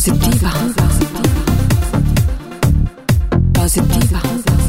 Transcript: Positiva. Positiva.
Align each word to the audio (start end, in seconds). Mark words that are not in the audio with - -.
Positiva. 0.00 0.50
Positiva. 3.52 4.59